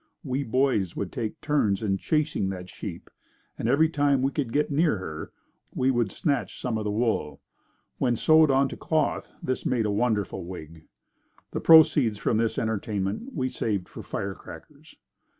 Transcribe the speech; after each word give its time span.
We 0.23 0.41
boys 0.43 0.95
would 0.95 1.11
take 1.11 1.39
turns 1.41 1.83
in 1.83 1.99
chasing 1.99 2.49
that 2.49 2.71
sheep 2.71 3.07
and 3.55 3.69
every 3.69 3.87
time 3.87 4.23
we 4.23 4.31
could 4.31 4.51
get 4.51 4.71
near 4.71 4.97
her, 4.97 5.31
we 5.75 5.91
would 5.91 6.11
snatch 6.11 6.59
some 6.59 6.79
of 6.79 6.85
the 6.85 6.89
wool. 6.89 7.39
When 7.99 8.15
sewed 8.15 8.49
on 8.49 8.67
to 8.69 8.75
cloth, 8.77 9.31
this 9.43 9.63
made 9.63 9.85
a 9.85 9.91
wonderful 9.91 10.43
wig. 10.43 10.87
The 11.51 11.59
proceeds 11.61 12.17
from 12.17 12.37
this 12.37 12.57
entertainment, 12.57 13.35
we 13.35 13.47
saved 13.47 13.87
for 13.87 14.01
firecrackers. 14.01 14.95